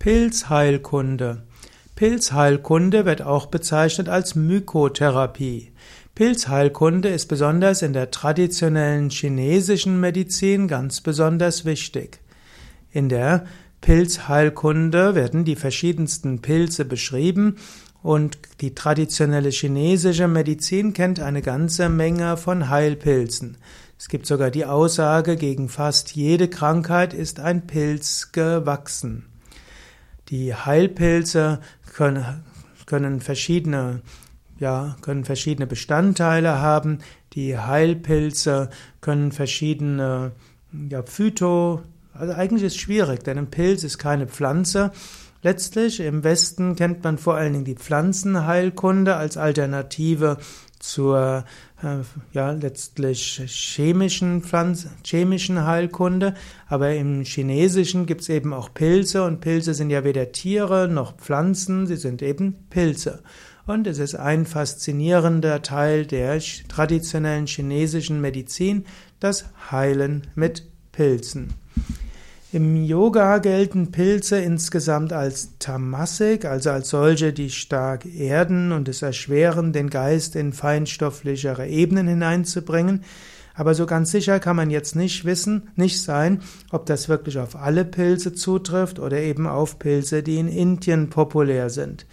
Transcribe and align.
Pilzheilkunde. 0.00 1.42
Pilzheilkunde 1.94 3.04
wird 3.04 3.20
auch 3.20 3.44
bezeichnet 3.44 4.08
als 4.08 4.34
Mykotherapie. 4.34 5.72
Pilzheilkunde 6.14 7.10
ist 7.10 7.26
besonders 7.26 7.82
in 7.82 7.92
der 7.92 8.10
traditionellen 8.10 9.10
chinesischen 9.10 10.00
Medizin 10.00 10.68
ganz 10.68 11.02
besonders 11.02 11.66
wichtig. 11.66 12.20
In 12.90 13.10
der 13.10 13.44
Pilzheilkunde 13.82 15.14
werden 15.14 15.44
die 15.44 15.56
verschiedensten 15.56 16.40
Pilze 16.40 16.86
beschrieben 16.86 17.56
und 18.02 18.38
die 18.62 18.74
traditionelle 18.74 19.50
chinesische 19.50 20.28
Medizin 20.28 20.94
kennt 20.94 21.20
eine 21.20 21.42
ganze 21.42 21.90
Menge 21.90 22.38
von 22.38 22.70
Heilpilzen. 22.70 23.58
Es 23.98 24.08
gibt 24.08 24.24
sogar 24.24 24.50
die 24.50 24.64
Aussage, 24.64 25.36
gegen 25.36 25.68
fast 25.68 26.16
jede 26.16 26.48
Krankheit 26.48 27.12
ist 27.12 27.38
ein 27.38 27.66
Pilz 27.66 28.32
gewachsen. 28.32 29.26
Die 30.30 30.54
Heilpilze 30.54 31.60
können, 31.94 32.44
können 32.86 33.20
verschiedene 33.20 34.00
ja, 34.60 34.96
können 35.00 35.24
verschiedene 35.24 35.66
Bestandteile 35.66 36.60
haben. 36.60 36.98
Die 37.32 37.58
Heilpilze 37.58 38.68
können 39.00 39.32
verschiedene 39.32 40.32
ja, 40.90 41.02
Phyto, 41.02 41.80
also 42.12 42.34
eigentlich 42.34 42.64
ist 42.64 42.74
es 42.74 42.80
schwierig, 42.80 43.24
denn 43.24 43.38
ein 43.38 43.50
Pilz 43.50 43.82
ist 43.82 43.98
keine 43.98 44.26
Pflanze. 44.26 44.92
Letztlich 45.42 46.00
im 46.00 46.22
Westen 46.22 46.76
kennt 46.76 47.02
man 47.02 47.16
vor 47.16 47.34
allen 47.34 47.54
Dingen 47.54 47.64
die 47.64 47.74
Pflanzenheilkunde 47.74 49.16
als 49.16 49.38
Alternative 49.38 50.36
zur 50.80 51.44
äh, 51.82 51.98
ja 52.32 52.50
letztlich 52.50 53.40
chemischen 53.46 54.42
Pflanz 54.42 54.88
chemischen 55.04 55.64
Heilkunde, 55.64 56.34
aber 56.66 56.94
im 56.94 57.22
Chinesischen 57.22 58.06
gibt 58.06 58.22
es 58.22 58.28
eben 58.28 58.52
auch 58.52 58.74
Pilze 58.74 59.22
und 59.22 59.40
Pilze 59.40 59.74
sind 59.74 59.90
ja 59.90 60.02
weder 60.02 60.32
Tiere 60.32 60.88
noch 60.88 61.16
Pflanzen, 61.16 61.86
sie 61.86 61.96
sind 61.96 62.22
eben 62.22 62.66
Pilze. 62.70 63.22
Und 63.66 63.86
es 63.86 63.98
ist 63.98 64.16
ein 64.16 64.46
faszinierender 64.46 65.62
Teil 65.62 66.06
der 66.06 66.40
traditionellen 66.68 67.46
chinesischen 67.46 68.20
Medizin, 68.20 68.84
das 69.20 69.44
Heilen 69.70 70.26
mit 70.34 70.66
Pilzen. 70.90 71.54
Im 72.52 72.84
Yoga 72.84 73.38
gelten 73.38 73.92
Pilze 73.92 74.40
insgesamt 74.40 75.12
als 75.12 75.50
Tamasik, 75.60 76.44
also 76.44 76.70
als 76.70 76.88
solche, 76.88 77.32
die 77.32 77.48
stark 77.48 78.04
erden 78.04 78.72
und 78.72 78.88
es 78.88 79.02
erschweren, 79.02 79.72
den 79.72 79.88
Geist 79.88 80.34
in 80.34 80.52
feinstofflichere 80.52 81.68
Ebenen 81.68 82.08
hineinzubringen. 82.08 83.04
Aber 83.54 83.74
so 83.74 83.86
ganz 83.86 84.10
sicher 84.10 84.40
kann 84.40 84.56
man 84.56 84.68
jetzt 84.68 84.96
nicht 84.96 85.24
wissen, 85.24 85.68
nicht 85.76 86.02
sein, 86.02 86.42
ob 86.72 86.86
das 86.86 87.08
wirklich 87.08 87.38
auf 87.38 87.54
alle 87.54 87.84
Pilze 87.84 88.32
zutrifft 88.32 88.98
oder 88.98 89.18
eben 89.20 89.46
auf 89.46 89.78
Pilze, 89.78 90.24
die 90.24 90.38
in 90.38 90.48
Indien 90.48 91.08
populär 91.08 91.70
sind. 91.70 92.04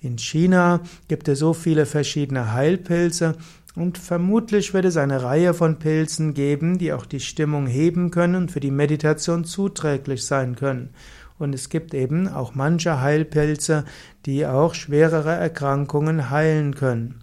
In 0.00 0.18
China 0.18 0.80
gibt 1.06 1.28
es 1.28 1.38
so 1.38 1.54
viele 1.54 1.86
verschiedene 1.86 2.52
Heilpilze, 2.52 3.36
und 3.76 3.98
vermutlich 3.98 4.72
wird 4.72 4.84
es 4.84 4.96
eine 4.96 5.22
Reihe 5.22 5.52
von 5.52 5.78
Pilzen 5.78 6.32
geben, 6.32 6.78
die 6.78 6.92
auch 6.92 7.06
die 7.06 7.20
Stimmung 7.20 7.66
heben 7.66 8.10
können 8.10 8.36
und 8.36 8.52
für 8.52 8.60
die 8.60 8.70
Meditation 8.70 9.44
zuträglich 9.44 10.24
sein 10.24 10.54
können. 10.54 10.90
Und 11.38 11.54
es 11.54 11.68
gibt 11.68 11.94
eben 11.94 12.28
auch 12.28 12.54
manche 12.54 13.00
Heilpilze, 13.00 13.84
die 14.26 14.46
auch 14.46 14.74
schwerere 14.74 15.32
Erkrankungen 15.32 16.30
heilen 16.30 16.76
können. 16.76 17.20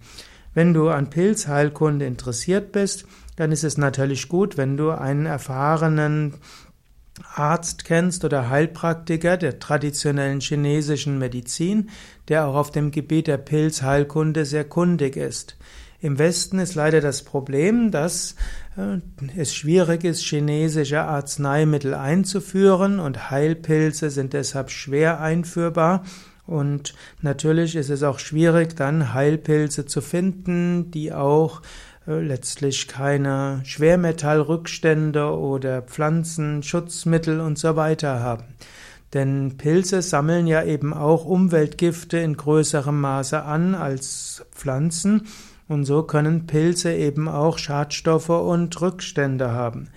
Wenn 0.52 0.74
du 0.74 0.90
an 0.90 1.08
Pilzheilkunde 1.08 2.04
interessiert 2.04 2.72
bist, 2.72 3.06
dann 3.36 3.50
ist 3.50 3.64
es 3.64 3.78
natürlich 3.78 4.28
gut, 4.28 4.58
wenn 4.58 4.76
du 4.76 4.90
einen 4.90 5.24
erfahrenen 5.24 6.34
Arzt 7.34 7.86
kennst 7.86 8.26
oder 8.26 8.50
Heilpraktiker 8.50 9.38
der 9.38 9.58
traditionellen 9.58 10.40
chinesischen 10.40 11.18
Medizin, 11.18 11.88
der 12.28 12.46
auch 12.46 12.54
auf 12.54 12.70
dem 12.70 12.90
Gebiet 12.90 13.26
der 13.26 13.38
Pilzheilkunde 13.38 14.44
sehr 14.44 14.64
kundig 14.64 15.16
ist. 15.16 15.56
Im 16.02 16.18
Westen 16.18 16.58
ist 16.58 16.74
leider 16.74 17.00
das 17.00 17.22
Problem, 17.22 17.92
dass 17.92 18.34
äh, 18.76 18.98
es 19.36 19.54
schwierig 19.54 20.02
ist, 20.02 20.24
chinesische 20.24 21.00
Arzneimittel 21.02 21.94
einzuführen 21.94 22.98
und 22.98 23.30
Heilpilze 23.30 24.10
sind 24.10 24.32
deshalb 24.32 24.72
schwer 24.72 25.20
einführbar. 25.20 26.02
Und 26.44 26.94
natürlich 27.20 27.76
ist 27.76 27.88
es 27.88 28.02
auch 28.02 28.18
schwierig, 28.18 28.74
dann 28.74 29.14
Heilpilze 29.14 29.86
zu 29.86 30.00
finden, 30.00 30.90
die 30.90 31.12
auch 31.12 31.62
äh, 32.08 32.20
letztlich 32.20 32.88
keine 32.88 33.60
Schwermetallrückstände 33.62 35.30
oder 35.30 35.82
Pflanzenschutzmittel 35.82 37.38
und 37.38 37.60
so 37.60 37.76
weiter 37.76 38.18
haben. 38.18 38.56
Denn 39.14 39.56
Pilze 39.56 40.02
sammeln 40.02 40.48
ja 40.48 40.64
eben 40.64 40.92
auch 40.94 41.24
Umweltgifte 41.24 42.18
in 42.18 42.36
größerem 42.36 43.00
Maße 43.00 43.44
an 43.44 43.76
als 43.76 44.44
Pflanzen 44.50 45.28
und 45.72 45.84
so 45.84 46.02
können 46.02 46.46
Pilze 46.46 46.92
eben 46.92 47.28
auch 47.28 47.58
Schadstoffe 47.58 48.28
und 48.28 48.80
Rückstände 48.80 49.52
haben. 49.52 49.88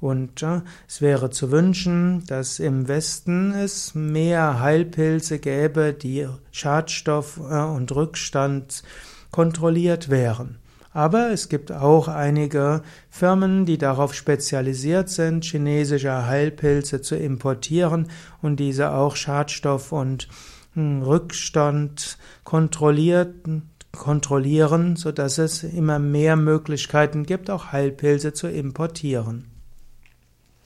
Und 0.00 0.42
äh, 0.42 0.60
es 0.86 1.00
wäre 1.00 1.30
zu 1.30 1.50
wünschen, 1.50 2.24
dass 2.26 2.58
im 2.58 2.88
Westen 2.88 3.52
es 3.52 3.94
mehr 3.94 4.60
Heilpilze 4.60 5.38
gäbe, 5.38 5.94
die 5.94 6.28
Schadstoff 6.50 7.38
äh, 7.38 7.62
und 7.62 7.90
Rückstand 7.94 8.82
kontrolliert 9.30 10.10
wären. 10.10 10.58
Aber 10.92 11.30
es 11.30 11.48
gibt 11.48 11.72
auch 11.72 12.06
einige 12.06 12.82
Firmen, 13.08 13.66
die 13.66 13.78
darauf 13.78 14.14
spezialisiert 14.14 15.08
sind, 15.08 15.44
chinesische 15.44 16.26
Heilpilze 16.26 17.00
zu 17.00 17.16
importieren 17.16 18.08
und 18.42 18.60
diese 18.60 18.92
auch 18.92 19.16
Schadstoff 19.16 19.90
und 19.90 20.28
hm, 20.74 21.02
Rückstand 21.02 22.18
kontrolliert 22.44 23.46
kontrollieren, 23.94 24.96
so 24.96 25.12
dass 25.12 25.38
es 25.38 25.62
immer 25.62 25.98
mehr 25.98 26.36
Möglichkeiten 26.36 27.24
gibt, 27.24 27.50
auch 27.50 27.72
Heilpilze 27.72 28.32
zu 28.32 28.48
importieren. 28.48 29.53